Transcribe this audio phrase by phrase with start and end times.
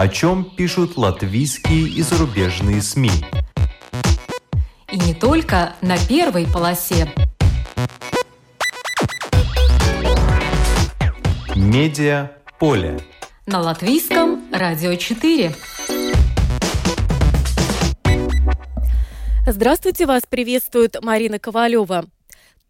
[0.00, 3.10] О чем пишут латвийские и зарубежные СМИ.
[4.90, 7.12] И не только на первой полосе.
[11.54, 12.98] Медиа поле.
[13.44, 15.54] На латвийском радио 4.
[19.46, 22.06] Здравствуйте, вас приветствует Марина Ковалева.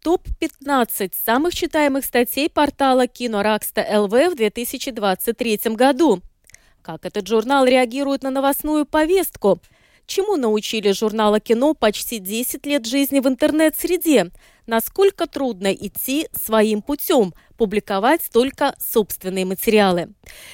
[0.03, 6.21] Топ-15 самых читаемых статей портала Киноракста ЛВ в 2023 году.
[6.81, 9.61] Как этот журнал реагирует на новостную повестку?
[10.07, 14.31] Чему научили журнала кино почти 10 лет жизни в интернет-среде?
[14.65, 20.09] Насколько трудно идти своим путем, публиковать только собственные материалы?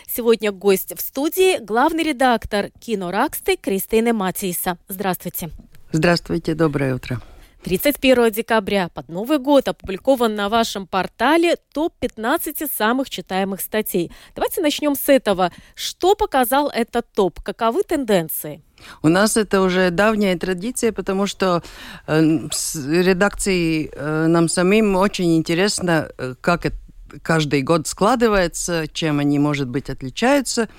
[0.07, 4.77] Сегодня гость в студии главный редактор Кинораксты Кристина Матиса.
[4.89, 5.49] Здравствуйте.
[5.91, 7.21] Здравствуйте, доброе утро.
[7.63, 14.11] 31 декабря под Новый год опубликован на вашем портале топ-15 самых читаемых статей.
[14.35, 15.51] Давайте начнем с этого.
[15.75, 17.41] Что показал этот топ?
[17.41, 18.61] Каковы тенденции?
[19.01, 21.63] У нас это уже давняя традиция, потому что
[22.05, 26.77] э, с редакцией э, нам самим очень интересно, э, как это
[27.23, 30.69] каждый год складывается, чем они, может быть, отличаются,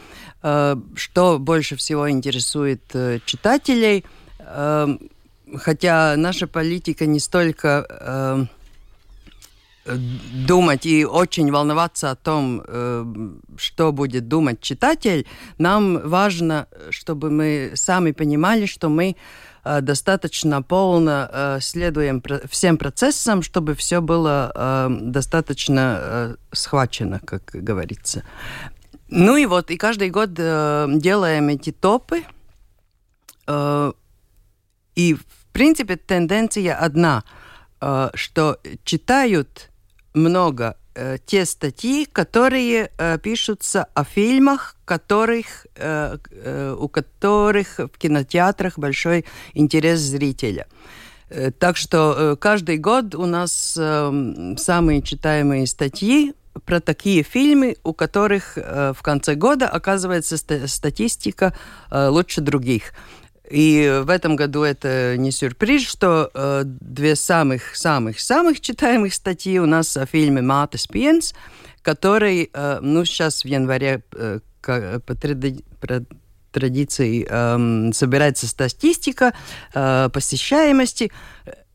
[0.42, 4.04] э, что больше всего интересует э, читателей–
[4.50, 5.10] Эм,
[5.56, 8.44] хотя наша политика не столько э,
[10.46, 13.04] думать и очень волноваться о том, э,
[13.56, 15.26] что будет думать читатель,
[15.58, 19.16] нам важно, чтобы мы сами понимали, что мы
[19.64, 27.20] э, достаточно полно э, следуем про всем процессам, чтобы все было э, достаточно э, схвачено,
[27.24, 28.22] как говорится.
[29.10, 32.24] Ну и вот, и каждый год э, делаем эти топы.
[33.46, 33.92] Э,
[34.94, 35.16] и,
[35.58, 37.24] принципе, тенденция одна,
[37.80, 39.70] э, что читают
[40.14, 45.66] много э, те статьи, которые э, пишутся о фильмах, которых,
[46.78, 49.24] у которых в кинотеатрах большой
[49.54, 50.66] интерес зрителя.
[51.58, 53.52] Так что каждый год у нас
[54.56, 56.32] самые читаемые статьи
[56.64, 61.52] про такие фильмы, у которых в конце года оказывается статистика
[61.90, 62.94] лучше других.
[63.50, 69.96] И в этом году это не сюрприз, что э, две самых-самых-самых читаемых статьи у нас
[69.96, 71.34] о фильме «Матес Пьенс»,
[71.82, 75.64] который, э, ну, сейчас в январе э, по тради
[76.50, 79.34] традиции э, собирается статистика
[79.74, 81.10] э, посещаемости,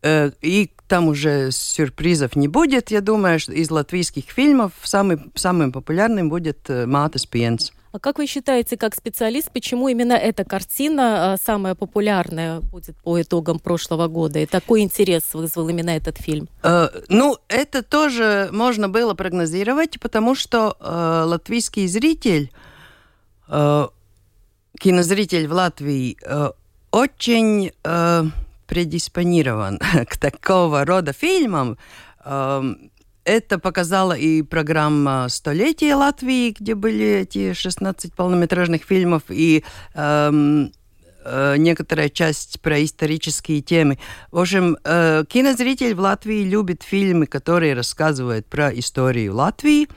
[0.02, 5.72] э, и там уже сюрпризов не будет, я думаю, что из латвийских фильмов самый, самым
[5.72, 7.72] популярным будет э, «Матес Пьенс».
[7.94, 13.22] А как вы считаете, как специалист, почему именно эта картина а, самая популярная будет по
[13.22, 14.40] итогам прошлого года?
[14.40, 16.50] И такой интерес вызвал именно этот фильм?
[16.64, 22.52] Э, ну, это тоже можно было прогнозировать, потому что э, латвийский зритель,
[23.48, 23.88] э,
[24.80, 26.50] кинозритель в Латвии, э,
[26.90, 28.24] очень э,
[28.66, 31.78] предиспонирован к такого рода фильмам.
[32.26, 32.74] Э,
[33.26, 39.64] это показала и программа «Столетие Латвии», где были эти 16 полнометражных фильмов, и
[39.94, 40.72] эм,
[41.24, 43.98] э, некоторая часть про исторические темы.
[44.32, 49.88] В общем, э, кинозритель в Латвии любит фильмы, которые рассказывают про историю Латвии.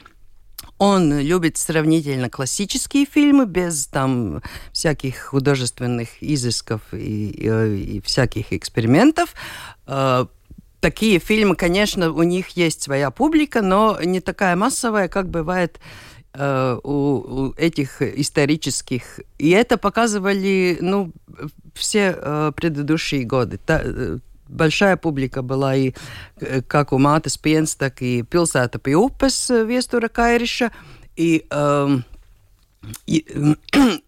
[0.79, 4.43] Он любит сравнительно классические фильмы без там
[4.73, 9.35] всяких художественных изысков и, и, и всяких экспериментов.
[9.87, 10.27] Э,
[10.81, 15.81] такие фильмы, конечно, у них есть своя публика, но не такая массовая, как бывает
[16.35, 19.21] э, у, у этих исторических.
[19.39, 21.13] И это показывали, ну,
[21.75, 23.59] все э, предыдущие годы.
[23.59, 25.93] Та, э, большая публика была и
[26.41, 30.11] э, как у Mātes Piens, так и Pilsēta pie upes Viestura.
[31.17, 31.99] И, э,
[33.07, 33.27] и
[33.73, 33.99] э,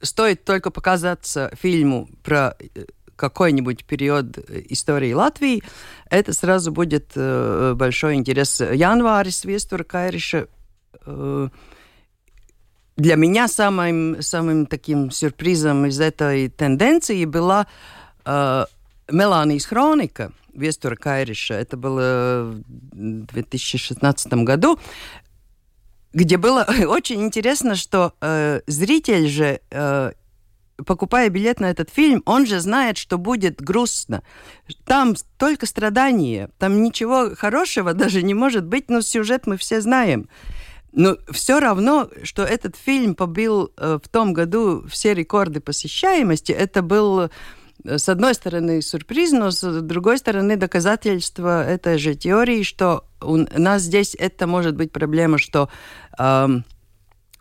[0.00, 2.84] стоит только показаться фильму про э,
[3.18, 5.62] какой-нибудь период э, истории Латвии,
[6.08, 8.60] это сразу будет э, большой интерес.
[8.60, 10.46] Январис Вестура Кайриша
[11.04, 11.48] э,
[12.96, 17.66] для меня самым, самым таким сюрпризом из этой тенденции была
[18.24, 18.64] э,
[19.10, 21.54] Меланис хроника Вестура Кайриша.
[21.54, 22.54] Это было
[22.92, 24.78] в 2016 году
[26.12, 30.12] где было очень интересно, что э, зритель же э,
[30.86, 34.22] покупая билет на этот фильм, он же знает, что будет грустно.
[34.84, 40.28] Там только страдания, там ничего хорошего даже не может быть, но сюжет мы все знаем.
[40.92, 46.80] Но все равно, что этот фильм побил э, в том году все рекорды посещаемости, это
[46.80, 47.30] был,
[47.84, 53.36] э, с одной стороны, сюрприз, но с другой стороны, доказательство этой же теории, что у
[53.36, 55.68] нас здесь это может быть проблема, что
[56.18, 56.48] э,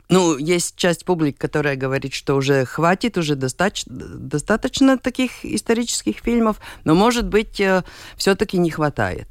[0.09, 6.59] ну, есть часть публики, которая говорит, что уже хватит, уже достаточно, достаточно таких исторических фильмов,
[6.86, 7.83] но, может быть, э,
[8.15, 9.27] все-таки не хватает.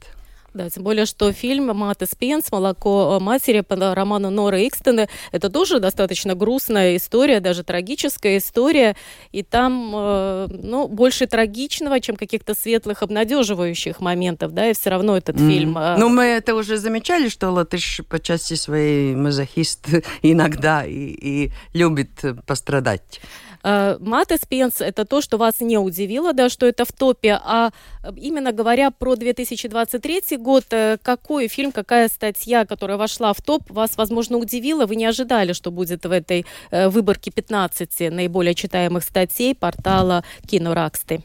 [0.56, 2.50] Да, тем более, что фильм «Мат Спенс.
[2.50, 8.96] Молоко матери» по роману Норы Икстена– это тоже достаточно грустная история, даже трагическая история.
[9.32, 15.16] И там, э, ну, больше трагичного, чем каких-то светлых, обнадеживающих моментов, да, и все равно
[15.16, 15.48] этот mm.
[15.48, 15.76] фильм…
[15.76, 15.96] Э...
[15.98, 19.88] Ну, мы это уже замечали, что латыш по части своей мазохист
[20.22, 23.20] иногда и, и любит пострадать.
[23.62, 27.70] Э, Маты Спенс– это то, что вас не удивило, да, что это в топе, а
[28.16, 33.96] именно говоря про 2023 год, э, какой фильм, какая статья, которая вошла в топ, вас,
[33.96, 39.54] возможно, удивила, вы не ожидали, что будет в этой э, выборке 15 наиболее читаемых статей
[39.54, 41.22] портала Кинораксты?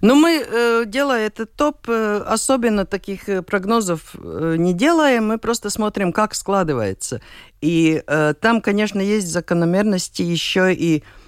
[0.00, 7.20] Ну, мы, делая этот топ, особенно таких прогнозов не делаем, мы просто смотрим, как складывается.
[7.60, 8.02] И
[8.40, 11.23] там, конечно, есть закономерности еще и Эм,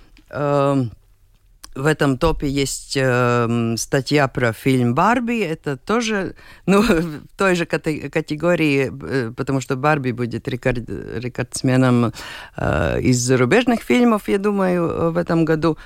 [1.76, 5.40] в этом топе есть э, статья про фильм «Барби».
[5.40, 6.34] Это тоже
[6.66, 12.12] ну, в той же категории, э, потому что «Барби» будет рекорд, рекордсменом
[12.56, 15.76] э, из зарубежных фильмов, я думаю, в этом году.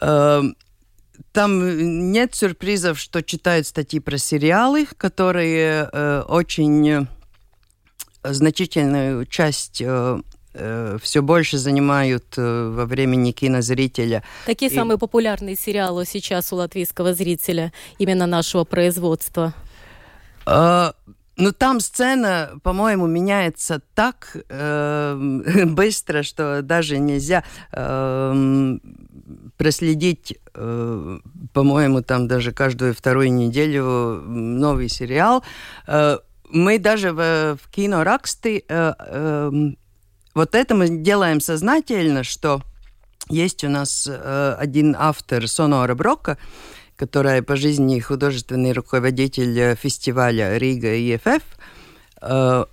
[0.00, 0.42] Э,
[1.32, 7.08] там нет сюрпризов, что читают статьи про сериалы, которые э, очень
[8.22, 10.20] значительную часть э,
[10.58, 14.24] Э, все больше занимают э, во времени кинозрителя.
[14.46, 14.74] Какие и...
[14.74, 19.54] самые популярные сериалы сейчас у латвийского зрителя, именно нашего производства?
[20.46, 20.94] А,
[21.36, 28.78] ну, там сцена, по-моему, меняется так э, быстро, что даже нельзя э,
[29.56, 31.18] проследить, э,
[31.52, 33.84] по-моему, там даже каждую вторую неделю
[34.26, 35.44] новый сериал.
[35.86, 36.18] Э,
[36.50, 39.50] мы даже в, в кино Раксты э, э,
[40.38, 42.62] вот это мы делаем сознательно, что
[43.28, 46.38] есть у нас э, один автор Сонора Брока,
[46.94, 51.42] которая по жизни художественный руководитель э, фестиваля Рига ИФФ.
[52.22, 52.66] Э,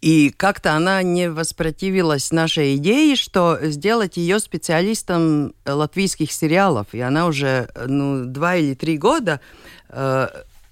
[0.00, 6.86] и как-то она не воспротивилась нашей идее, что сделать ее специалистом латвийских сериалов.
[6.92, 9.42] И она уже ну, два или три года
[9.90, 10.28] э,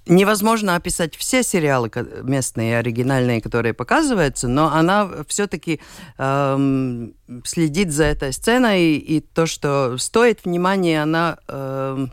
[0.06, 1.90] невозможно описать все сериалы
[2.22, 5.80] местные, оригинальные, которые показываются, но она все-таки
[6.18, 7.14] эм,
[7.44, 12.12] следит за этой сценой, и то, что стоит внимания, она эм,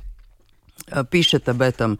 [1.10, 2.00] пишет об этом.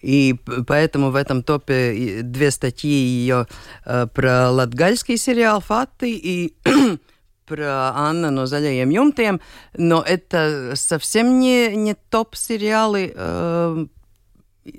[0.00, 3.46] И поэтому в этом топе две статьи ее
[3.84, 6.54] э, про латгальский сериал «Фаты» и
[7.46, 9.40] про Анна но заļajiem jumtiem,
[9.76, 13.86] но это совсем не, не топ-сериалы, э,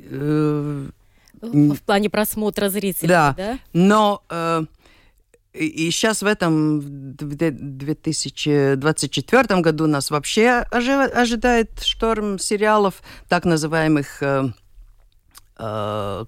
[0.10, 0.90] Э,
[1.42, 3.36] в плане просмотра зрителей, да?
[3.38, 3.60] да?
[3.74, 4.64] Но э,
[5.54, 14.50] и сейчас в этом 2024 году нас вообще ожидает шторм сериалов, так называемых э,
[15.58, 16.26] э,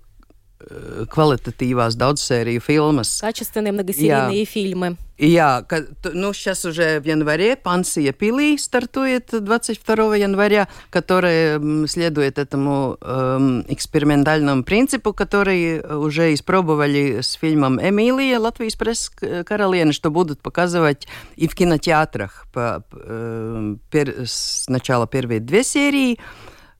[1.11, 3.19] kvalitatīvās daudzsēriju filmas.
[3.21, 4.45] Качественные многосерийные Jā.
[4.45, 4.97] фильмы.
[5.23, 13.63] Ka, ну, сейчас уже в январе «Пансия Пили» стартует 22 января, которая следует этому эм,
[13.69, 21.47] экспериментальному принципу, который уже испробовали с фильмом «Эмилия» Латвийс пресс Каролины, что будут показывать и
[21.47, 26.19] в кинотеатрах по, э, пер, сначала первые две серии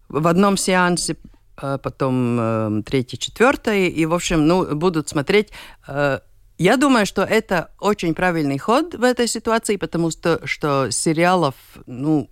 [0.10, 1.16] в одном сеансе,
[1.56, 5.52] а потом э, третий, четвертый, и, в общем, ну, будут смотреть.
[5.88, 6.20] Э,
[6.58, 11.56] я думаю, что это очень правильный ход в этой ситуации, потому что, что сериалов,
[11.88, 12.30] ну,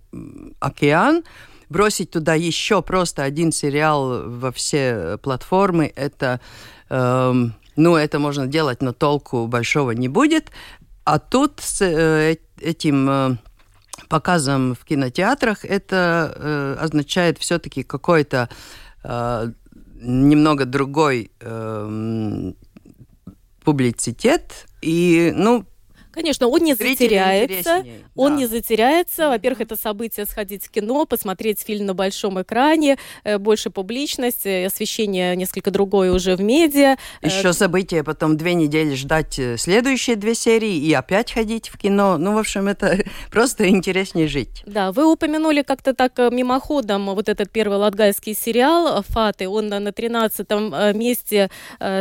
[0.60, 1.24] океан,
[1.68, 6.40] бросить туда еще просто один сериал во все платформы, это,
[6.88, 7.32] э,
[7.76, 10.50] ну, это можно делать, но толку большого не будет.
[11.04, 13.36] А тут с э, этим э,
[14.08, 18.48] показом в кинотеатрах это э, означает все-таки какой-то
[19.02, 19.50] э,
[20.00, 22.52] немного другой э,
[23.64, 24.66] публицитет.
[24.80, 25.64] И, ну,
[26.12, 27.84] Конечно, он не затеряется.
[28.14, 28.38] Он да.
[28.38, 29.28] не затеряется.
[29.30, 34.66] Во-первых, это событие сходить в кино, посмотреть фильм на большом экране, э, больше публичность, э,
[34.66, 36.96] освещение несколько другое уже в медиа.
[37.22, 42.18] Э, Еще событие, потом две недели ждать следующие две серии и опять ходить в кино.
[42.18, 42.98] Ну, в общем, это
[43.30, 44.62] просто интереснее жить.
[44.66, 49.48] Да, вы упомянули как-то так мимоходом вот этот первый латгальский сериал «Фаты».
[49.48, 50.50] Он на 13
[50.94, 51.50] месте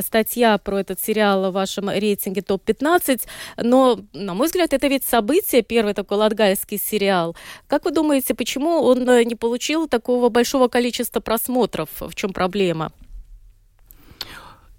[0.01, 3.21] статья про этот сериал в вашем рейтинге ТОП-15.
[3.57, 7.35] Но на мой взгляд, это ведь событие, первый такой латгальский сериал.
[7.67, 11.89] Как вы думаете, почему он э, не получил такого большого количества просмотров?
[11.99, 12.91] В чем проблема?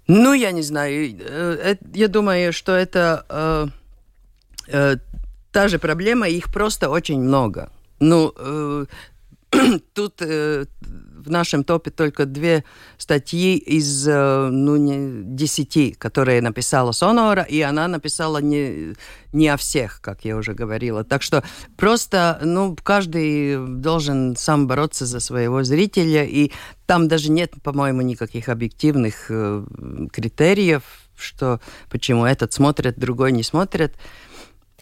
[0.07, 1.17] Ну, я не знаю.
[1.19, 3.71] Э, я думаю, что это
[4.67, 4.97] э,
[5.51, 7.69] та же проблема, их просто очень много.
[7.99, 8.33] Ну,
[9.93, 10.21] тут
[11.25, 12.63] в нашем топе только две
[12.97, 18.95] статьи из э, ну, не, десяти, которые написала Сонора, и она написала не,
[19.31, 21.03] не о всех, как я уже говорила.
[21.03, 21.43] Так что
[21.77, 26.51] просто ну, каждый должен сам бороться за своего зрителя, и
[26.85, 29.65] там даже нет, по-моему, никаких объективных э,
[30.11, 30.83] критериев,
[31.15, 33.95] что почему этот смотрит, другой не смотрит.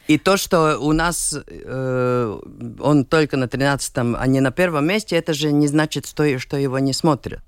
[0.07, 2.39] И то, что у нас э,
[2.79, 6.57] он только на 13-м, а не на первом месте, это же не значит, что, что
[6.57, 7.41] его не смотрят.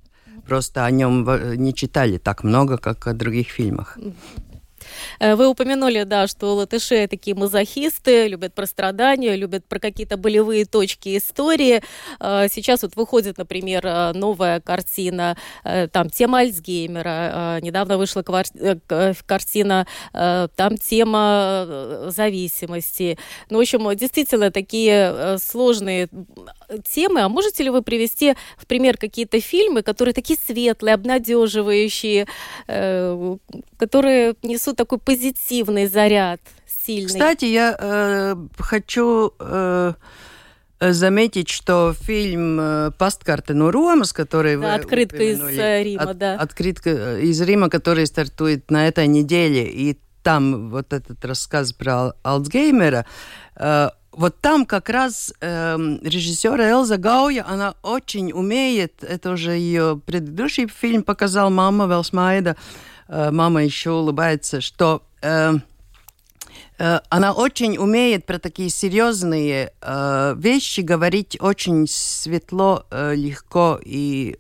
[0.48, 3.98] Просто о нем не читали так много, как о других фильмах.
[5.20, 10.66] Э, вы упомянули, да, что латыши такие мазохисты, любят про страдания, любят про какие-то болевые
[10.66, 11.82] точки истории.
[12.20, 20.78] Э, сейчас вот выходит, например, э, новая картина, там тема Альцгеймера, недавно вышла картина, там
[20.78, 23.18] тема зависимости.
[23.50, 26.10] Ну, в общем, действительно такие сложные
[26.90, 27.22] темы.
[27.22, 32.28] А можете ли вы привести в пример какие-то фильмы, которые такие светлые, обнадеживающие,
[33.78, 37.08] которые несут такой позитивный заряд, сильный.
[37.08, 39.94] Кстати, я э, хочу э,
[40.80, 46.18] заметить, что фильм э, «Пасткарты ну Ромас», который да, вы открытка из э, Рима, от,
[46.18, 46.36] да.
[46.36, 52.14] Открытка э, из Рима, который стартует на этой неделе, и там вот этот рассказ про
[52.24, 53.06] Альцгеймера,
[53.56, 60.00] э, вот там как раз э, режиссера Элза Гауя, она очень умеет, это уже ее
[60.06, 65.54] предыдущий фильм показал «Мама Велсмайда», э, Э, мама еще улыбается, что э,
[66.80, 69.74] э, она очень умеет про такие серьезные
[70.36, 74.38] вещи говорить очень светло, легко и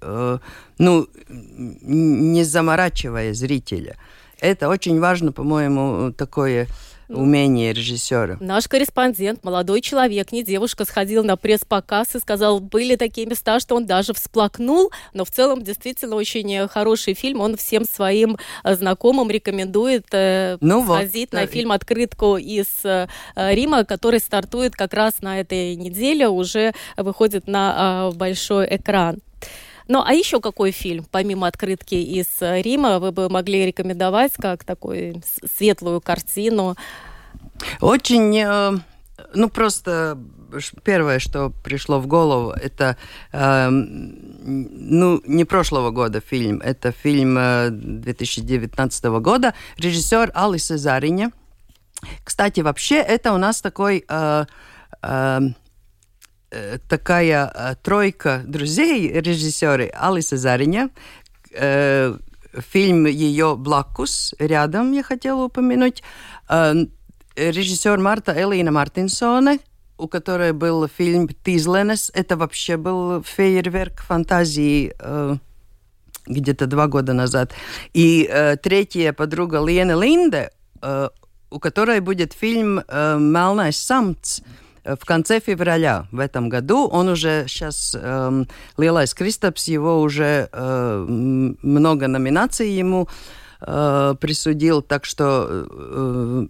[0.77, 3.97] ну, не заморачивая зрителя.
[4.39, 6.67] Это очень важно, по-моему, такое
[7.09, 8.37] умение режиссера.
[8.39, 13.75] Наш корреспондент, молодой человек, не девушка, сходил на пресс-показ и сказал, были такие места, что
[13.75, 19.29] он даже всплакнул, но в целом действительно очень хороший фильм, он всем своим э, знакомым
[19.29, 25.21] рекомендует э, ну сходить вот, на фильм «Открытку» из э, Рима, который стартует как раз
[25.21, 29.19] на этой неделе, уже выходит на большой экран.
[29.87, 34.63] Ну, а еще какой фильм, помимо открытки из э, Рима, вы бы могли рекомендовать как
[34.63, 35.21] такую
[35.55, 36.75] светлую картину?
[37.81, 38.77] Очень, э,
[39.33, 40.17] ну, просто
[40.83, 42.97] первое, что пришло в голову, это,
[43.31, 47.35] э, ну, не прошлого года фильм, это фильм
[47.99, 51.31] 2019 года, режиссер Алис Зариня.
[52.23, 54.05] Кстати, вообще это у нас такой...
[54.07, 54.45] Э,
[56.87, 60.89] такая э, тройка друзей режиссеры Алиса Зариня,
[61.51, 62.15] э,
[62.71, 66.03] фильм ее «Блакус» рядом, я хотела упомянуть,
[67.35, 69.57] режиссер Марта Элина Мартинсона,
[69.97, 72.11] у которой был фильм «Тизленес».
[72.13, 74.93] Это вообще был фейерверк фантазии
[76.27, 77.53] где-то два года назад.
[77.93, 78.29] И
[78.61, 80.51] третья подруга Лена Линде,
[81.49, 84.41] у которой будет фильм «Melnais самц»,
[84.85, 86.87] в конце февраля в этом году.
[86.87, 88.45] Он уже сейчас, э,
[88.77, 93.07] Лилайс Кристопс, его уже э, много номинаций ему
[93.61, 96.47] э, присудил, так что э,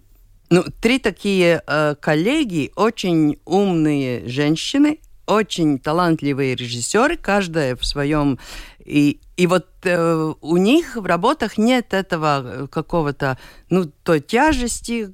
[0.50, 8.38] ну, три такие э, коллеги, очень умные женщины, очень талантливые режиссеры, каждая в своем
[8.84, 13.38] и, и вот э, у них в работах нет этого э, какого-то,
[13.70, 15.10] ну, той тяжести,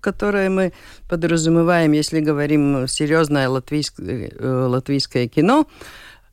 [0.00, 0.72] которое мы
[1.08, 5.66] подразумеваем, если говорим серьезное латвийское, э, латвийское кино,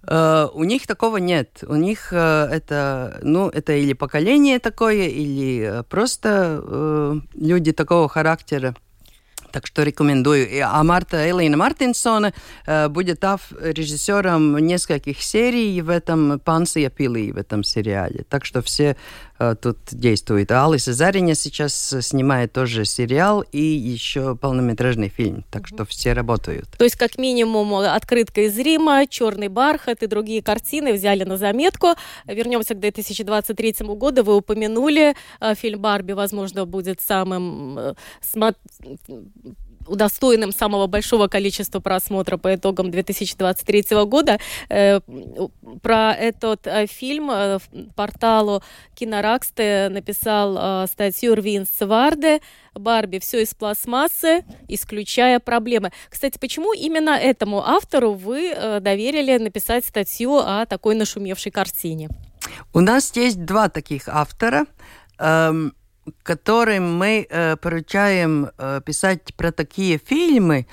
[0.10, 1.66] Uh, у них такого нет.
[1.68, 8.74] У них uh, это, ну, это или поколение такое, или uh, просто люди такого характера.
[9.52, 10.48] Так что рекомендую.
[10.64, 12.34] А Марта Элина Мартинсона
[12.66, 18.26] э, будет ав режиссером нескольких серий в этом «Пансия пилы» в этом сериале.
[18.30, 18.98] Так что все
[19.62, 20.52] тут действуют.
[20.52, 25.44] А Алиса Зариня сейчас снимает тоже сериал и еще полнометражный фильм.
[25.52, 26.68] Так что все работают.
[26.78, 31.90] То есть, как минимум, открытка из Рима, «Черный бархат» и другие картины взяли на заметку.
[32.26, 34.24] Вернемся к 2023 году.
[34.24, 37.94] Вы упомянули э, фильм «Барби», возможно, будет самым э,
[39.88, 44.40] удостоенным самого большого количества просмотра по итогам 2023 года.
[44.70, 45.00] Э,
[45.82, 47.60] про этот э, фильм э,
[47.96, 48.64] порталу
[48.96, 52.42] Кинораксте написал статью Рвин Сварде
[52.74, 55.92] Барби все из пластмассы, исключая проблемы.
[56.10, 62.10] Кстати, почему именно этому автору вы доверили написать статью о такой нашумевшей картине?
[62.74, 64.66] У нас есть два таких автора.
[66.24, 70.68] Которым мы э, поручаем э, писать про такие фильмы,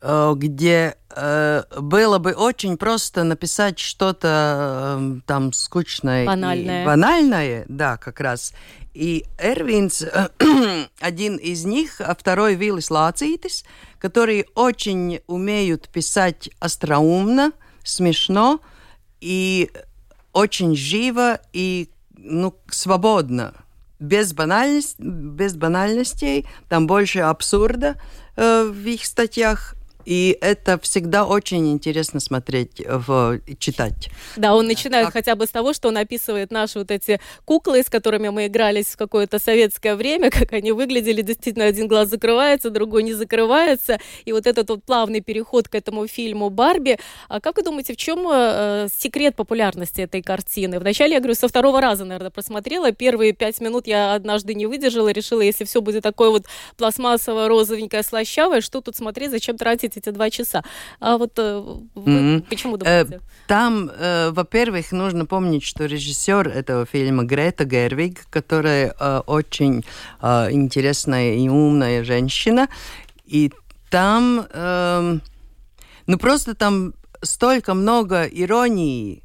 [0.00, 6.82] э, где э, было бы очень просто написать что-то э, там скучное Банальное.
[6.82, 8.52] и банальное, да, как раз.
[8.94, 10.28] И Эрвинс, э,
[11.00, 13.64] один из них, а второй Виллис Лацитис,
[13.98, 17.52] которые очень умеют писать остроумно,
[17.84, 18.60] смешно
[19.20, 19.70] и
[20.32, 23.54] очень живо и ну, свободно
[23.98, 28.00] без, банальность, без банальностей, там больше абсурда
[28.36, 29.74] э, в их статьях.
[30.08, 34.08] И это всегда очень интересно смотреть, в, читать.
[34.36, 35.12] Да, он начинает как...
[35.12, 38.86] хотя бы с того, что он описывает наши вот эти куклы, с которыми мы игрались
[38.86, 44.32] в какое-то советское время, как они выглядели, действительно, один глаз закрывается, другой не закрывается, и
[44.32, 46.98] вот этот вот плавный переход к этому фильму «Барби».
[47.28, 50.78] А как вы думаете, в чем э, секрет популярности этой картины?
[50.80, 55.10] Вначале, я говорю, со второго раза, наверное, просмотрела, первые пять минут я однажды не выдержала,
[55.10, 56.46] решила, если все будет такое вот
[56.78, 60.62] пластмассово-розовенькое, слащавое, что тут смотреть, зачем тратить эти два часа.
[61.00, 61.62] А вот э,
[61.94, 62.46] вы mm-hmm.
[62.48, 63.16] почему думаете?
[63.16, 68.90] Э, там, э, во-первых, нужно помнить, что режиссер этого фильма Грета Гервиг, которая
[69.26, 69.84] очень
[70.20, 72.68] интересная и умная женщина,
[73.26, 73.52] и
[73.90, 75.18] там, э,
[76.06, 79.22] ну просто там столько много иронии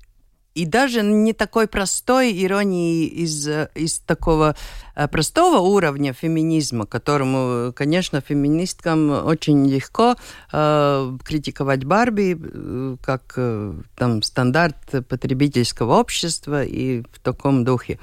[0.55, 4.55] и даже не такой простой иронии из, из такого
[4.95, 10.15] э, простого уровня феминизма, которому, конечно, феминисткам очень легко
[10.51, 17.99] э, критиковать Барби э, как э, там стандарт потребительского общества и в таком духе.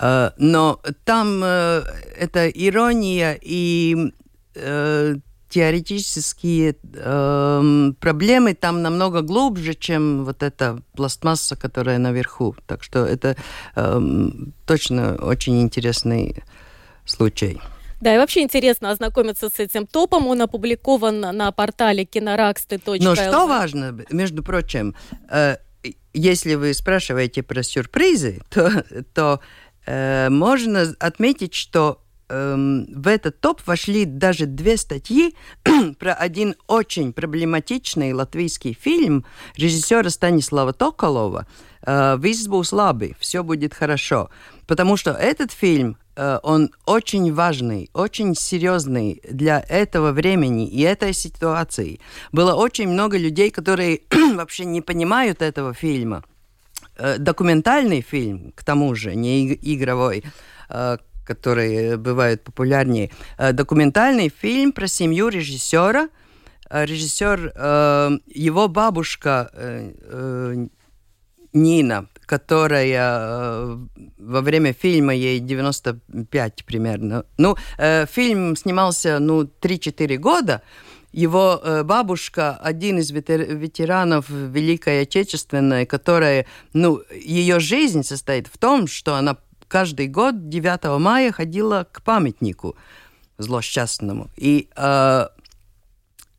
[0.00, 1.82] Э, но там э,
[2.18, 4.12] эта ирония и
[4.54, 5.16] э,
[5.48, 12.56] теоретические э, проблемы там намного глубже, чем вот эта пластмасса, которая наверху.
[12.66, 13.36] Так что это
[13.74, 14.00] э,
[14.66, 16.42] точно очень интересный
[17.04, 17.60] случай.
[18.00, 20.26] Да, и вообще интересно ознакомиться с этим топом.
[20.26, 23.00] Он опубликован на портале кинораксты.лв.
[23.00, 24.94] Но что важно, между прочим,
[25.30, 25.56] э,
[26.12, 29.40] если вы спрашиваете про сюрпризы, то, то
[29.86, 35.34] э, можно отметить, что эм, в этот топ вошли даже две статьи
[35.98, 39.24] про один очень проблематичный латвийский фильм
[39.56, 41.46] режиссера Станислава Токолова
[41.82, 44.30] э, «Вис būs labi», «Все будет хорошо».
[44.66, 51.12] Потому что этот фильм, э, он очень важный, очень серьезный для этого времени и этой
[51.12, 52.00] ситуации.
[52.32, 54.00] Было очень много людей, которые
[54.34, 56.24] вообще не понимают этого фильма.
[56.96, 60.24] Э, документальный фильм, к тому же, не игровой,
[61.26, 63.10] которые бывают популярнее.
[63.38, 66.08] Э, документальный фильм про семью режиссера.
[66.70, 69.50] Э, Режиссер, э, его бабушка
[71.52, 73.78] Нина, которая
[74.18, 77.24] во время фильма, ей 95 примерно.
[77.38, 80.60] Ну, фильм снимался, ну, 3-4 года.
[81.12, 89.14] Его бабушка, один из ветеранов Великой Отечественной, которая, ну, ее жизнь состоит в том, что
[89.14, 92.76] она каждый год 9 мая ходила к памятнику
[93.38, 94.30] злосчастному.
[94.36, 95.26] И, э,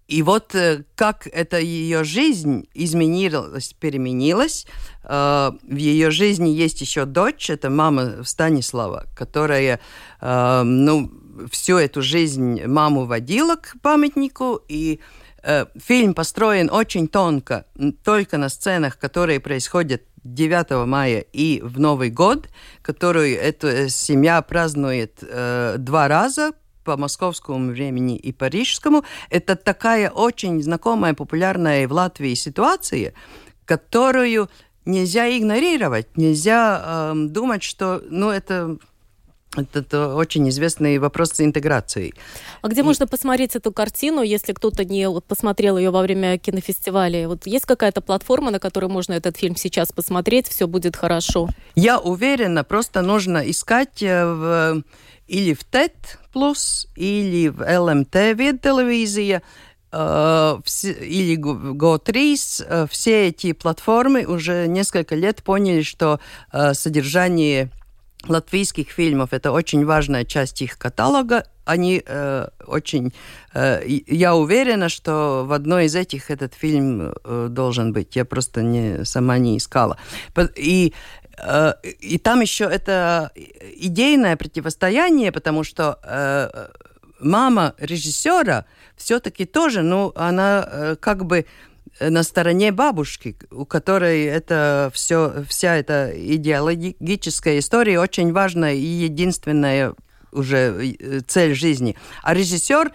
[0.07, 4.65] и вот э, как эта ее жизнь изменилась, переменилась.
[5.03, 9.79] Э, в ее жизни есть еще дочь, это мама Станислава, которая,
[10.21, 11.11] э, ну,
[11.51, 14.99] всю эту жизнь маму водила к памятнику, и
[15.43, 17.65] э, фильм построен очень тонко,
[18.03, 22.49] только на сценах, которые происходят 9 мая и в Новый год,
[22.81, 26.51] которую эта семья празднует э, два раза
[26.83, 29.03] по московскому времени и парижскому.
[29.29, 33.13] Это такая очень знакомая, популярная в Латвии ситуация,
[33.65, 34.49] которую
[34.85, 38.77] нельзя игнорировать, нельзя э, думать, что ну, это
[39.55, 42.13] это, это очень известный вопрос интеграции.
[42.61, 42.83] А где и...
[42.83, 47.27] можно посмотреть эту картину, если кто-то не вот, посмотрел ее во время кинофестиваля?
[47.27, 51.49] Вот есть какая-то платформа, на которой можно этот фильм сейчас посмотреть, все будет хорошо?
[51.75, 54.83] Я уверена, просто нужно искать э, в,
[55.27, 55.93] или в TED+,
[56.95, 59.41] или в ЛМТ вид телевизия,
[59.91, 60.57] э,
[61.01, 66.19] или Go3, э, все эти платформы уже несколько лет поняли, что
[66.73, 67.71] содержание
[68.27, 69.29] латвийских фильмов.
[69.31, 71.45] Это очень важная часть их каталога.
[71.65, 73.13] Они э, очень...
[73.53, 78.15] Э, я уверена, что в одной из этих этот фильм э, должен быть.
[78.15, 79.97] Я просто не, сама не искала.
[80.55, 80.93] И
[81.37, 83.31] э, и там еще это
[83.75, 86.69] идейное противостояние, потому что э,
[87.19, 91.45] мама режиссера все-таки тоже, ну, она э, как бы
[91.99, 99.93] на стороне бабушки, у которой это все, вся эта идеологическая история очень важная и единственная
[100.31, 100.95] уже
[101.27, 101.95] цель жизни.
[102.23, 102.91] А режиссер,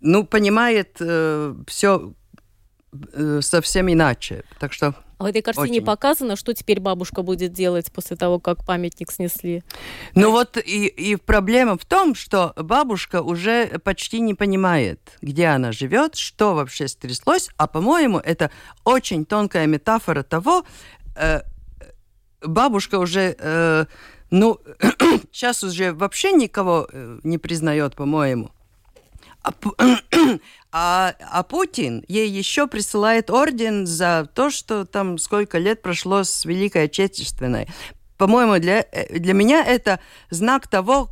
[0.00, 1.00] ну, понимает
[1.66, 2.12] все
[3.40, 4.44] совсем иначе.
[4.60, 5.84] Так что а в этой картине Очень.
[5.84, 9.62] показано, что теперь бабушка будет делать после того, как памятник снесли.
[10.14, 15.72] Ну вот и, и проблема в том, что бабушка уже почти не понимает, где она
[15.72, 18.50] живет, что вообще стряслось, а по-моему это
[18.84, 20.64] очень тонкая метафора того,
[21.16, 21.42] э,
[22.42, 23.86] бабушка уже, э,
[24.30, 24.58] ну,
[25.32, 28.50] сейчас уже вообще никого э, не признает, по-моему.
[29.42, 29.52] А,
[30.76, 36.44] а, а Путин ей еще присылает орден за то, что там сколько лет прошло с
[36.44, 37.68] Великой Отечественной.
[38.16, 41.10] По-моему, для, э, для меня это знак того,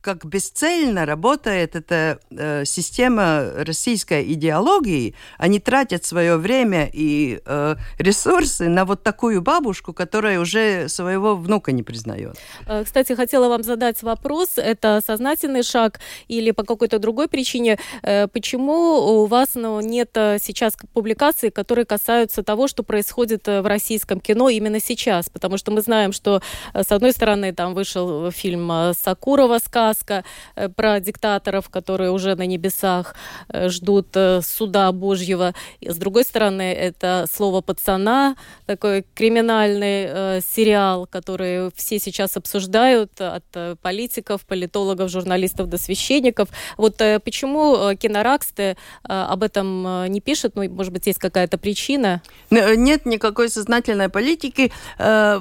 [0.00, 5.14] как бесцельно работает эта э, система российской идеологии.
[5.38, 11.72] Они тратят свое время и э, ресурсы на вот такую бабушку, которая уже своего внука
[11.72, 12.36] не признает.
[12.66, 14.52] Э, кстати, хотела вам задать вопрос.
[14.56, 17.78] Это сознательный шаг или по какой-то другой причине?
[18.02, 23.66] Э, почему у вас ну, нет э, сейчас публикаций, которые касаются того, что происходит в
[23.66, 25.28] российском кино именно сейчас?
[25.28, 26.42] Потому что мы знаем, что
[26.74, 30.24] с одной стороны там вышел фильм Сакурова сказка
[30.56, 33.14] э, про диктаторов, которые уже на небесах
[33.48, 35.54] э, ждут э, суда Божьего.
[35.80, 43.20] И, с другой стороны, это слово пацана, такой криминальный э, сериал, который все сейчас обсуждают
[43.20, 43.44] от
[43.80, 46.48] политиков, политологов, журналистов до священников.
[46.76, 50.56] Вот э, почему Кинораксты э, об этом не пишет?
[50.56, 52.22] Ну, может быть, есть какая-то причина?
[52.50, 54.72] Нет никакой сознательной политики.
[54.98, 55.40] Э,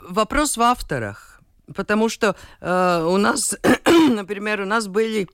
[0.00, 1.27] вопрос в авторах
[1.74, 3.56] потому что э, у нас,
[4.10, 5.28] например, у нас были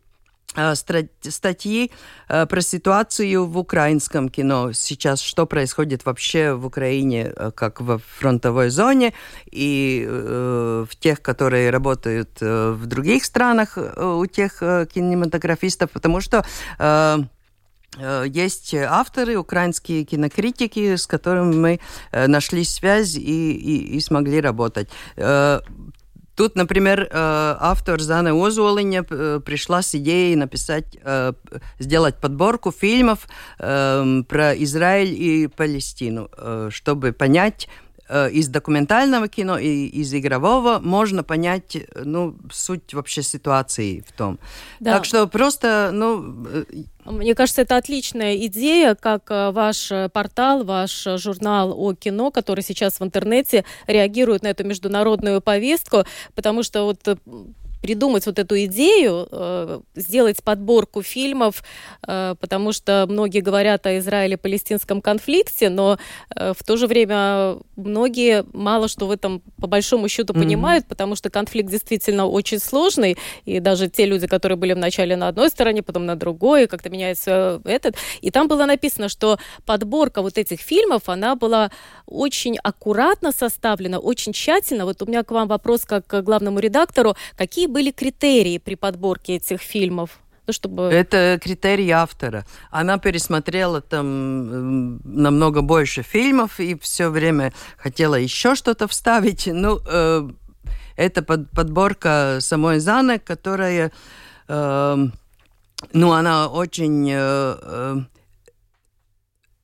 [0.57, 1.91] э, статьи
[2.29, 4.73] э, про ситуацию в украинском кино.
[4.73, 9.13] Сейчас, что происходит вообще в Украине, э, как в фронтовой зоне,
[9.51, 16.45] и в тех, которые работают в других странах у тех кинематографистов, потому что
[18.27, 21.81] есть авторы, украинские кинокритики, с которыми мы
[22.13, 24.89] нашли связь и, и, и смогли работать.
[26.35, 31.33] Тут, например, э, автор Зана Озолиня э, пришла с идеей написать, э,
[31.79, 36.29] сделать подборку фильмов эм, про Израиль и Палестину,
[36.71, 37.69] чтобы понять,
[38.11, 44.39] из документального кино и из игрового можно понять, ну, суть вообще ситуации в том.
[44.81, 44.95] Да.
[44.95, 46.65] Так что просто, ну,
[47.05, 52.31] мне кажется, это отличная идея, как э, ваш э, портал, ваш э, журнал о кино,
[52.31, 57.19] который сейчас в интернете реагирует на эту международную повестку, потому что вот
[57.85, 61.63] придумать вот эту идею, э, сделать подборку фильмов,
[62.09, 65.99] э, потому что многие говорят о Израиле-палестинском конфликте, но
[66.35, 70.43] э, в то же время многие мало что в этом по большому счету mm-hmm.
[70.43, 75.29] понимают, потому что конфликт действительно очень сложный, и даже те люди, которые были вначале на
[75.29, 80.39] одной стороне, потом на другой, как-то меняется этот, и там было написано, что подборка вот
[80.39, 81.71] этих фильмов, она была
[82.07, 84.87] очень аккуратно составлена, очень тщательно.
[84.87, 89.35] Вот у меня к вам вопрос как к главному редактору, какие были критерии при подборке
[89.37, 90.11] этих фильмов?
[90.47, 90.83] Ну, чтобы...
[90.83, 92.45] Это критерий автора.
[92.71, 99.47] Она пересмотрела там намного больше фильмов и все время хотела еще что-то вставить.
[99.47, 100.29] Ну, э,
[100.97, 103.91] это под, подборка самой Заны, которая,
[104.49, 104.97] э,
[105.93, 107.11] ну, она очень...
[107.11, 107.97] Э, э,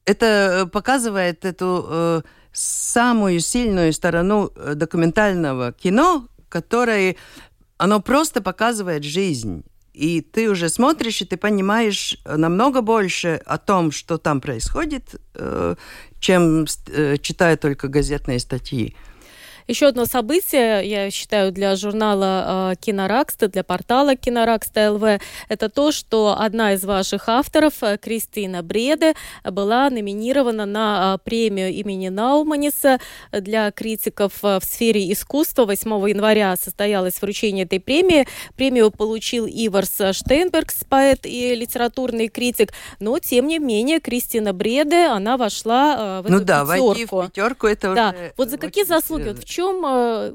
[0.07, 7.17] это показывает эту э, самую сильную сторону э, документального кино, которое
[7.81, 9.65] оно просто показывает жизнь.
[9.95, 15.77] И ты уже смотришь, и ты понимаешь намного больше о том, что там происходит, э,
[16.21, 18.95] чем э, читая только газетные статьи.
[19.69, 25.93] Еще одно событие, я считаю, для журнала э, Киноракста, для портала Киноракста ЛВ, это то,
[25.93, 32.99] что одна из ваших авторов, э, Кристина Бреде, была номинирована на э, премию имени Науманиса
[33.33, 35.65] для критиков в сфере искусства.
[35.67, 38.27] 8 января состоялось вручение этой премии.
[38.57, 42.73] Премию получил Иварс Штейнбергс, поэт и литературный критик.
[42.99, 47.23] Но, тем не менее, Кристина Бреде, она вошла в ну эту ну, да, пятерку.
[47.23, 48.11] в пятерку, это да.
[48.11, 48.33] уже...
[48.37, 49.29] Вот за какие заслуги?
[49.29, 50.33] Вот в чем чем э,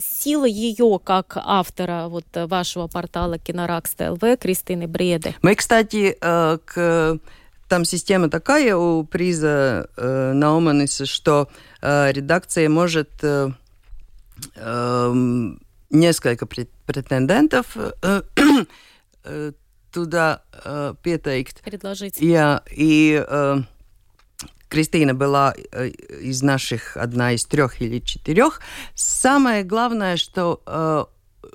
[0.00, 5.36] сила ее как автора вот вашего портала Киноракста ЛВ Кристины Бреды?
[5.42, 7.20] Мы, кстати, э, к
[7.68, 11.48] там система такая у приза э, Науманиса, что
[11.80, 13.50] э, редакция может э,
[14.56, 15.14] э,
[15.90, 18.22] несколько претендентов э,
[19.24, 19.52] э,
[19.92, 21.62] туда э, петeikt.
[21.64, 22.20] Предложить.
[22.20, 23.58] Я, и э,
[24.74, 28.60] Кристина была э, из наших одна из трех или четырех.
[28.96, 31.04] Самое главное, что э,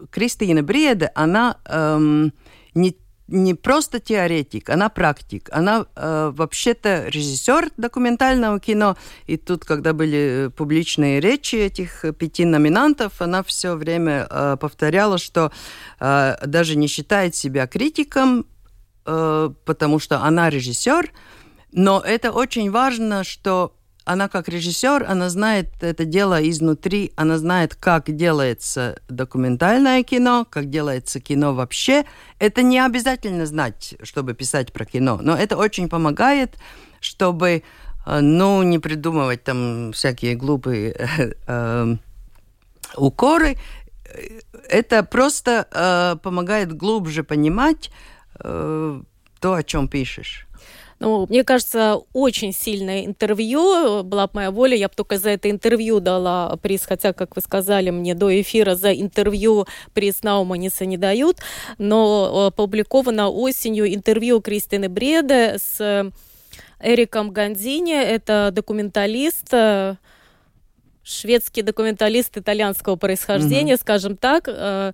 [0.09, 2.31] Кристина Бреда, она эм,
[2.73, 2.95] не
[3.27, 5.49] не просто теоретик, она практик.
[5.51, 8.95] Она э, вообще-то режиссер документального кино.
[9.27, 15.51] И тут, когда были публичные речи этих пяти номинантов, она все время э, повторяла, что
[15.99, 18.47] э, даже не считает себя критиком,
[19.05, 21.11] э, потому что она режиссер.
[21.71, 23.73] Но это очень важно, что
[24.09, 30.71] она как режиссер, она знает это дело изнутри, она знает, как делается документальное кино, как
[30.71, 32.05] делается кино вообще.
[32.39, 36.57] Это не обязательно знать, чтобы писать про кино, но это очень помогает,
[37.01, 37.61] чтобы,
[38.07, 41.95] э, ну, не придумывать там всякие глупые э, э,
[42.95, 43.57] укоры.
[44.67, 47.91] Это просто э, помогает глубже понимать
[48.39, 49.01] э,
[49.39, 50.47] то, о чем пишешь.
[50.99, 54.03] Ну, мне кажется, очень сильное интервью.
[54.03, 57.41] Была бы моя воля, я бы только за это интервью дала приз, хотя, как вы
[57.41, 61.37] сказали мне до эфира, за интервью приз Науманиса не дают.
[61.77, 66.11] Но опубликовано осенью интервью Кристины Бреде с
[66.81, 67.95] Эриком Гандини.
[67.95, 69.53] Это документалист,
[71.03, 73.81] шведский документалист итальянского происхождения, mm-hmm.
[73.81, 74.91] скажем так, э,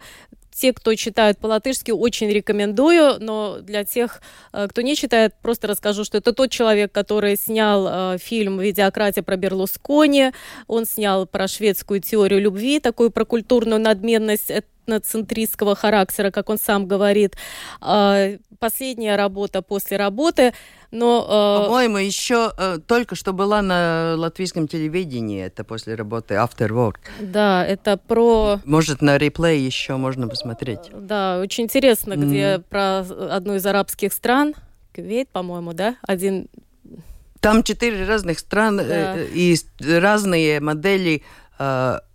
[0.56, 4.22] те, кто читают по-латышски, очень рекомендую, но для тех,
[4.54, 9.22] э, кто не читает, просто расскажу, что это тот человек, который снял э, фильм «Видеократия»
[9.22, 10.32] про Берлускони,
[10.68, 14.50] он снял про шведскую теорию любви, такую про культурную надменность
[14.86, 17.36] этноцентристского характера, как он сам говорит.
[17.82, 20.54] А, последняя работа после работы
[20.96, 21.66] но, э...
[21.66, 27.00] По-моему, еще э, только что была на латвийском телевидении, это после работы After Work.
[27.20, 28.62] Да, это про...
[28.64, 30.92] Может, на реплей еще можно посмотреть.
[30.94, 32.26] Да, очень интересно, mm.
[32.26, 34.56] где про одну из арабских стран,
[34.94, 36.48] Кувейт, по-моему, да, один...
[37.42, 39.18] Там четыре разных стран э, да.
[39.18, 41.24] э, и разные модели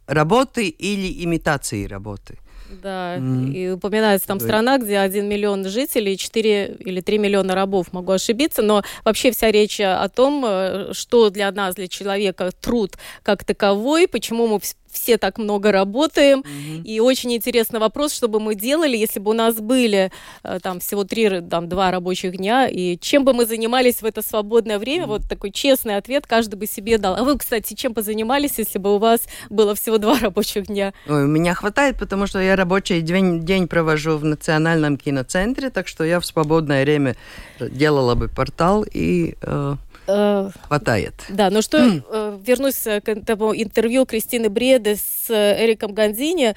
[0.07, 2.39] работы или имитации работы.
[2.83, 3.53] Да, mm-hmm.
[3.53, 8.63] и упоминается там страна, где 1 миллион жителей, 4 или 3 миллиона рабов, могу ошибиться,
[8.63, 14.07] но вообще вся речь о том, э, что для нас, для человека труд как таковой,
[14.07, 16.41] почему мы все так много работаем.
[16.41, 16.83] Mm-hmm.
[16.85, 20.11] И очень интересный вопрос, что бы мы делали, если бы у нас были
[20.43, 24.23] э, там всего три, там, два рабочих дня, и чем бы мы занимались в это
[24.23, 25.05] свободное время?
[25.05, 25.09] Mm-hmm.
[25.09, 27.17] Вот такой честный ответ каждый бы себе дал.
[27.17, 30.93] А вы, кстати, чем бы занимались, если бы у вас было всего два рабочих дня?
[31.09, 35.89] Ой, у меня хватает, потому что я рабочий день, день провожу в Национальном киноцентре, так
[35.89, 37.17] что я в свободное время
[37.61, 39.35] делала бы портал и...
[39.43, 39.77] Э
[40.11, 41.15] Э, Хватает.
[41.29, 46.55] Да, но что, э, вернусь к этому интервью Кристины Бреды с Эриком Гандини,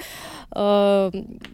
[0.56, 1.12] э,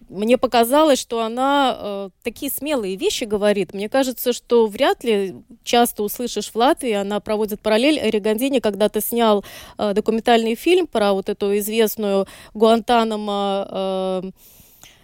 [0.10, 3.74] мне показалось, что она такие смелые вещи говорит.
[3.74, 8.00] Мне кажется, что вряд ли часто услышишь в Латвии, она проводит параллель.
[8.00, 9.44] Эрик Гандини когда-то снял
[9.78, 14.24] документальный фильм про вот эту известную Гуантанамо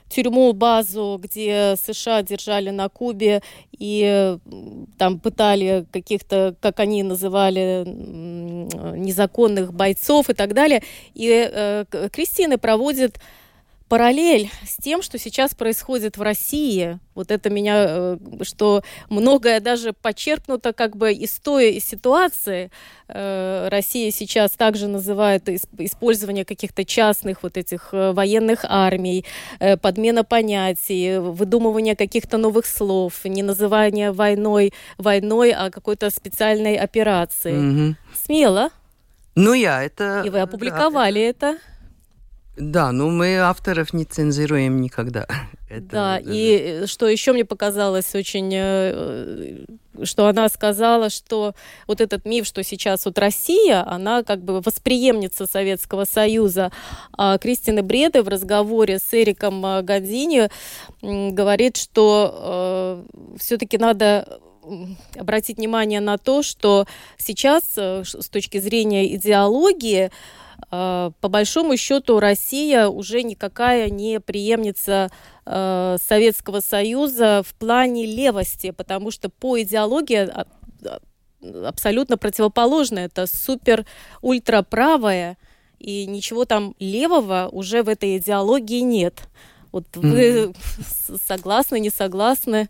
[0.10, 3.42] тюрьму, базу, где США держали на Кубе
[3.72, 4.38] и
[4.98, 10.82] там пытали каких-то, как они называли, незаконных бойцов и так далее.
[11.14, 13.20] И э, Кристина проводит
[13.88, 17.00] параллель с тем, что сейчас происходит в России.
[17.14, 22.72] Вот это меня, э, что многое даже подчеркнуто как бы из той ситуации.
[23.08, 29.26] Э, Россия сейчас также называет использование каких-то частных вот этих э, военных армий,
[29.82, 37.90] подмена понятий, выдумывание каких-то новых слов, не называние войной войной, а какой-то специальной операцией.
[37.90, 37.96] Угу.
[38.26, 38.70] Смело.
[39.36, 40.24] Ну я это...
[40.26, 41.58] И вы опубликовали да, это.
[42.58, 45.28] Да, ну мы авторов не цензируем никогда.
[45.70, 46.30] Это, да, это...
[46.32, 49.66] и что еще мне показалось очень, э,
[50.04, 51.54] что она сказала, что
[51.88, 56.72] вот этот миф, что сейчас вот Россия, она как бы восприемница Советского Союза.
[57.18, 60.50] А Кристина Бреда в разговоре с Эриком э, Гадзини
[61.02, 64.40] говорит, что э, все-таки надо
[65.18, 66.86] обратить внимание на то, что
[67.18, 70.10] сейчас э, с точки зрения идеологии Э,
[70.70, 75.12] по большому счету Россия уже никакая не преемница
[75.46, 80.48] э, Советского Союза в плане левости, потому что по идеологии а,
[81.66, 83.06] абсолютно противоположная.
[83.06, 83.86] Это супер
[84.22, 85.38] ультраправая,
[85.80, 89.28] и ничего там левого уже в этой идеологии нет.
[89.72, 91.20] Вот вы mm-hmm.
[91.28, 92.70] согласны, не согласны?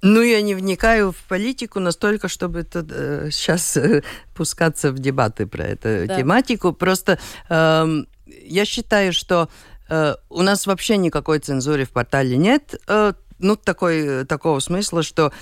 [0.00, 4.02] Ну, я не вникаю в политику настолько, чтобы это, э, сейчас э,
[4.34, 6.16] пускаться в дебаты про эту да.
[6.16, 6.72] тематику.
[6.72, 9.48] Просто э, я считаю, что
[9.88, 12.76] э, у нас вообще никакой цензуры в портале нет.
[12.86, 15.32] Э, ну, такой, такого смысла, что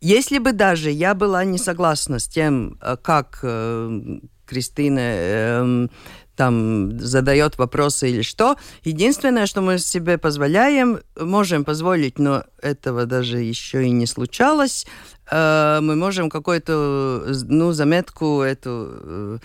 [0.00, 5.88] если бы даже я была не согласна с тем, э, как э, Кристина э,
[6.36, 8.56] там задает вопросы или что.
[8.84, 14.86] Единственное, что мы себе позволяем, можем позволить, но этого даже еще и не случалось,
[15.30, 19.38] э, мы можем какую-то ну, заметку, эту, э,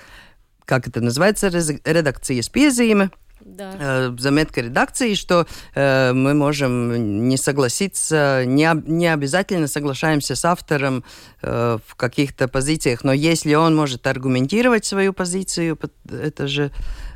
[0.66, 3.10] как это называется, редакция с пiezīme,
[3.52, 3.76] да.
[3.80, 11.04] Э, заметка редакции, что э, мы можем не согласиться, не, не обязательно соглашаемся с автором
[11.42, 15.78] э, в каких-то позициях, но если он может аргументировать свою позицию,
[16.10, 16.72] это же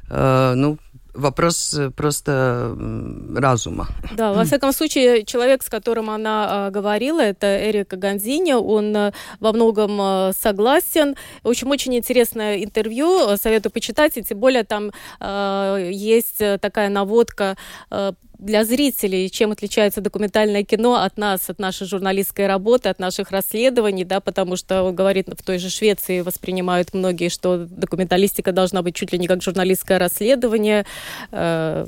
[0.07, 0.77] ну,
[1.15, 2.75] вопрос э, просто
[3.35, 3.87] разума.
[4.15, 9.11] Да, во всяком случае, человек, с которым она э, говорила, это Эрика Ганзини, он э,
[9.39, 11.15] во многом э, согласен.
[11.43, 17.57] В общем, очень интересное интервью, советую почитать, и тем более там э, есть такая наводка
[17.91, 18.11] э,
[18.45, 24.05] для зрителей, чем отличается документальное кино от нас, от нашей журналистской работы, от наших расследований,
[24.05, 28.95] да, потому что, он говорит, в той же Швеции воспринимают многие, что документалистика должна быть
[28.95, 30.85] чуть ли не как журналистское расследование.
[31.31, 31.85] Э,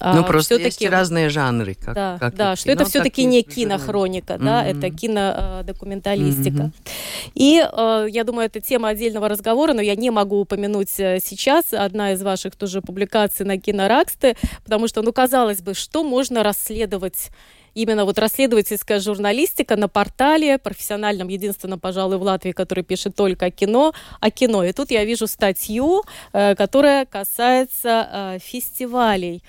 [0.00, 1.74] а ну, просто есть разные жанры.
[1.74, 4.44] Как, да, как да что кино, это все-таки не кинохроника, mm-hmm.
[4.44, 6.62] да, это кинодокументалистика.
[6.62, 7.30] Mm-hmm.
[7.34, 11.72] И э, я думаю, это тема отдельного разговора, но я не могу упомянуть э, сейчас
[11.72, 17.30] одна из ваших тоже публикаций на Кинораксте, потому что, ну, казалось бы, что можно расследовать
[17.74, 23.50] именно вот расследовательская журналистика на портале профессиональном, единственном, пожалуй, в Латвии, который пишет только о
[23.50, 24.64] кино, о кино.
[24.64, 29.42] И тут я вижу статью, э, которая касается э, фестивалей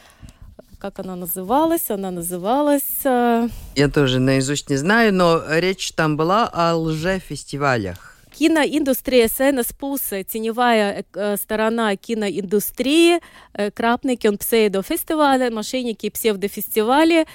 [0.82, 1.92] как она называлась?
[1.92, 3.06] Она называлась...
[3.06, 3.48] Э...
[3.76, 8.11] Я тоже наизусть не знаю, но речь там была о лжефестивалях.
[8.38, 13.20] Киноиндустрия Сенас Пуса, теневая э, сторона киноиндустрии,
[13.54, 17.26] э, крапники он псевдофестиваля, мошенники псевдофестивали.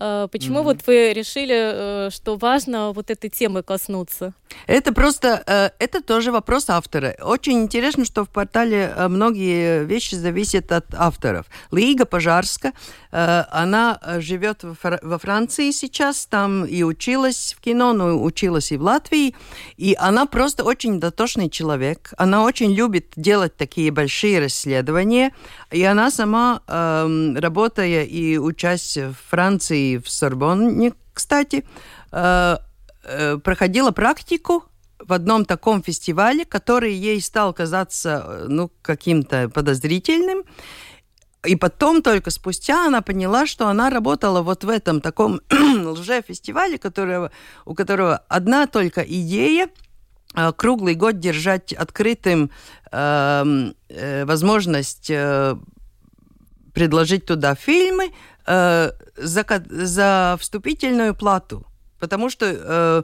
[0.00, 0.64] Э, почему mm-hmm.
[0.64, 4.32] вот вы решили, э, что важно вот этой темы коснуться?
[4.66, 7.14] Это просто, э, это тоже вопрос автора.
[7.20, 11.46] Очень интересно, что в портале многие вещи зависят от авторов.
[11.70, 12.72] Лига Пожарска,
[13.10, 19.34] она живет во Франции сейчас, там и училась в кино, но училась и в Латвии,
[19.76, 22.12] и она просто очень дотошный человек.
[22.16, 25.32] Она очень любит делать такие большие расследования,
[25.70, 31.64] и она сама, эм, работая и учась в Франции, в Сорбонне, кстати,
[32.12, 32.56] э,
[33.04, 34.64] э, проходила практику
[34.98, 40.44] в одном таком фестивале, который ей стал казаться э, ну, каким-то подозрительным.
[41.44, 47.30] И потом, только спустя, она поняла, что она работала вот в этом таком лже-фестивале, которого,
[47.64, 49.68] у которого одна только идея
[50.56, 52.50] круглый год держать открытым
[52.92, 55.56] э, э, возможность э,
[56.72, 58.12] предложить туда фильмы
[58.46, 61.66] э, за, за вступительную плату.
[61.98, 63.02] Потому что э,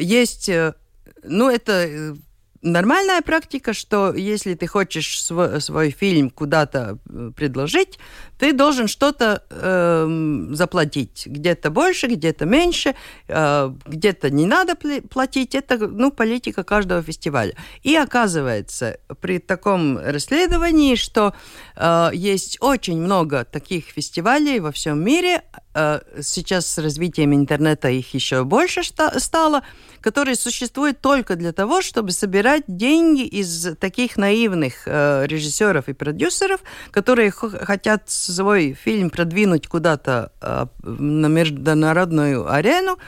[0.00, 0.74] есть, э,
[1.22, 2.14] ну, это э,
[2.62, 7.98] нормальная практика, что если ты хочешь свой, свой фильм куда-то э, предложить,
[8.38, 11.26] ты должен что-то э, заплатить.
[11.26, 12.94] Где-то больше, где-то меньше,
[13.28, 14.76] э, где-то не надо
[15.08, 15.54] платить.
[15.54, 17.54] Это ну, политика каждого фестиваля.
[17.82, 21.34] И оказывается, при таком расследовании, что
[21.76, 25.42] э, есть очень много таких фестивалей во всем мире,
[25.74, 29.62] э, сейчас с развитием интернета их еще больше стало,
[30.00, 36.60] которые существуют только для того, чтобы собирать деньги из таких наивных э, режиссеров и продюсеров,
[36.90, 42.98] которые хотят свой фильм продвинуть куда-то э, на международную арену,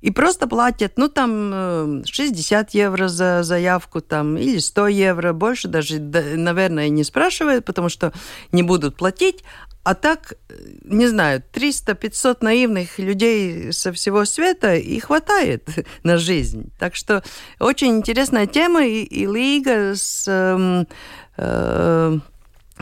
[0.00, 5.66] и просто платят, ну, там, 60 э, евро за заявку, там, или 100 евро, больше
[5.66, 8.12] даже, наверное, не спрашивают, потому что
[8.52, 9.42] не будут платить,
[9.82, 10.34] а так,
[10.84, 15.68] не знаю, 300-500 наивных людей со всего света и хватает
[16.02, 16.70] на жизнь.
[16.78, 17.22] Так что
[17.58, 20.24] очень интересная тема, и, и Лига с...
[20.28, 20.84] Э,
[21.38, 22.18] э,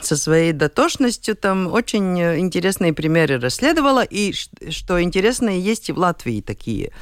[0.02, 6.40] со своей дотошностью там очень интересные примеры расследовала, и что интересно, есть и в Латвии
[6.40, 6.92] такие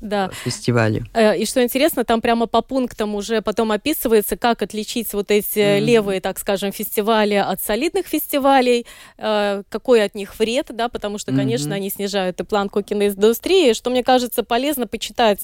[0.00, 0.30] да.
[0.30, 1.04] фестивале.
[1.12, 5.58] Э, и что интересно, там прямо по пунктам уже потом описывается, как отличить вот эти
[5.58, 5.80] mm-hmm.
[5.80, 8.86] левые, так скажем, фестивали от солидных фестивалей,
[9.18, 11.76] э, какой от них вред, да, потому что, конечно, mm-hmm.
[11.76, 15.40] они снижают и планку киноиндустрии, что, мне кажется, полезно почитать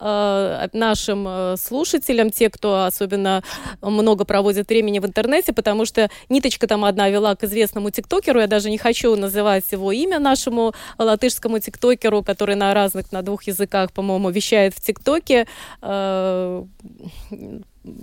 [0.00, 3.42] э, нашим слушателям, те, кто особенно
[3.80, 8.46] много проводит времени в интернете, потому что ниточка там одна вела к известному тиктокеру, я
[8.46, 13.92] даже не хочу называть его имя нашему латышскому тиктокеру, который на разных, на двух языках,
[13.92, 15.46] по по-моему, вещает в ТикТоке.
[15.80, 16.64] Э,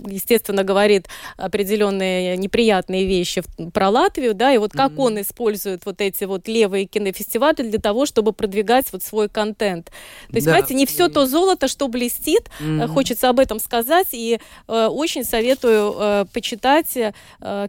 [0.06, 5.02] естественно, говорит определенные неприятные вещи про Латвию, да, и вот как mm-hmm.
[5.02, 9.86] он использует вот эти вот левые кинофестивали для того, чтобы продвигать вот свой контент.
[10.30, 10.52] То есть, да.
[10.52, 12.88] понимаете, не все то золото, что блестит, mm-hmm.
[12.88, 17.12] хочется об этом сказать, и э, очень советую э, почитать э,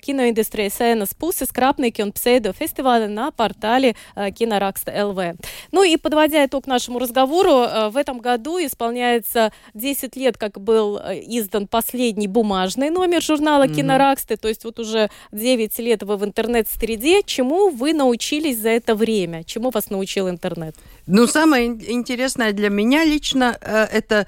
[0.02, 5.38] киноиндустрия Сенас Пусис Крапники он Псейдо фестиваля на портале э, Киноракста ЛВ.
[5.72, 10.98] Ну и подводя итог нашему разговору, э, в этом году исполняется 10 лет, как был
[10.98, 13.76] э, издан последний бумажный номер журнала mm-hmm.
[13.76, 17.24] Кинораксты, то есть вот уже 9 лет вы в интернет-среде.
[17.26, 19.44] Чему вы научились за это время?
[19.44, 20.76] Чему вас научил интернет?
[21.08, 24.28] Ну, самое интересное для меня лично э, это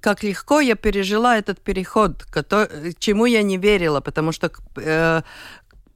[0.00, 5.22] как легко я пережила этот переход, который, чему я не верила, потому что э,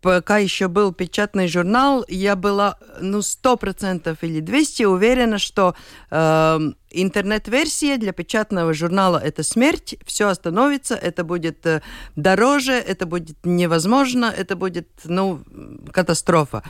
[0.01, 5.74] пока еще был печатный журнал, я была ну сто процентов или 200 уверена, что
[6.11, 6.59] э,
[6.90, 11.82] интернет-версия для печатного журнала это смерть, все остановится, это будет э,
[12.16, 15.40] дороже, это будет невозможно, это будет ну
[15.92, 16.62] катастрофа.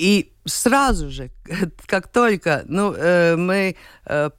[0.00, 1.30] И сразу же,
[1.86, 3.76] как только ну, э, мы,
[4.06, 4.30] э,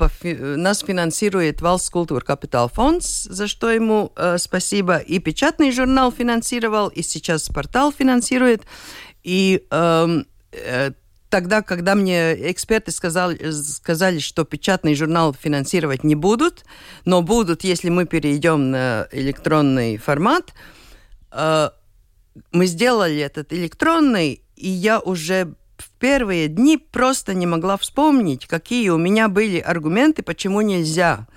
[0.57, 6.88] нас финансирует Валс Культур Капитал Фонд, за что ему э, спасибо, и печатный журнал финансировал,
[6.88, 8.64] и сейчас портал финансирует.
[9.24, 10.26] И эм,
[11.30, 16.66] тогда, когда мне эксперты сказали, сказали, что печатный журнал финансировать не будут,
[17.05, 20.55] но будут, если мы перейдем на электронный формат,
[22.51, 28.89] мы сделали этот электронный, и я уже в первые дни просто не могла вспомнить, какие
[28.89, 31.28] у меня были аргументы, почему нельзя.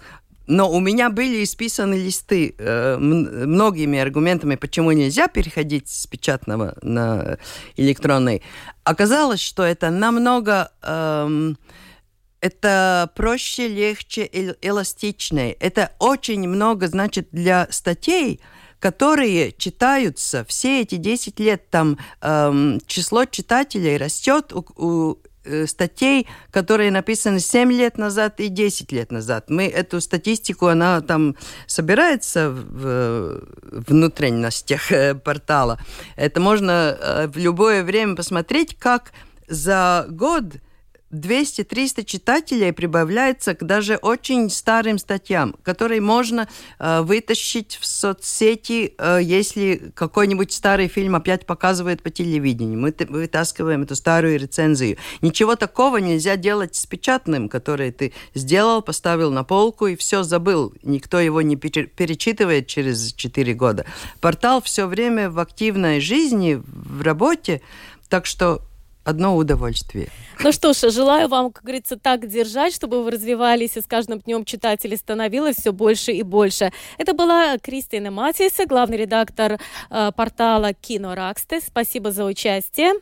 [0.46, 7.38] Но у меня были исписаны листы э, многими аргументами, почему нельзя переходить с печатного на
[7.76, 8.42] электронный.
[8.84, 10.70] Оказалось, что это намного...
[10.82, 11.54] Э,
[12.42, 14.28] это проще, легче,
[14.60, 15.52] эластичнее.
[15.52, 18.42] Это очень много, значит, для статей,
[18.80, 26.26] которые читаются все эти 10 лет, там эм, число читателей растет у, у э, статей,
[26.50, 29.50] которые написаны 7 лет назад и 10 лет назад.
[29.50, 35.78] Мы эту статистику, она там собирается в внутренностях э, портала.
[36.16, 39.12] Это можно э, в любое время посмотреть, как
[39.48, 40.44] за год
[41.14, 46.48] 200-300 читателей прибавляется к даже очень старым статьям, которые можно
[46.78, 52.78] э, вытащить в соцсети, э, если какой-нибудь старый фильм опять показывает по телевидению.
[52.78, 54.98] Мы вытаскиваем эту старую рецензию.
[55.22, 60.74] Ничего такого нельзя делать с печатным, который ты сделал, поставил на полку и все забыл.
[60.82, 63.86] Никто его не перечитывает через 4 года.
[64.20, 67.62] Портал все время в активной жизни, в работе,
[68.08, 68.62] так что
[69.04, 70.08] одно удовольствие.
[70.42, 74.20] Ну что ж, желаю вам, как говорится, так держать, чтобы вы развивались, и с каждым
[74.20, 76.72] днем читателей становилось все больше и больше.
[76.98, 81.60] Это была Кристина Матиса, главный редактор э, портала Кино Раксте.
[81.60, 82.94] Спасибо за участие.